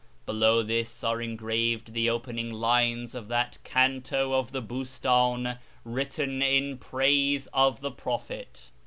[0.25, 6.79] Below this are engraved the opening lines of that canto of the Bustdn written in
[6.79, 8.71] praise of the Prophet.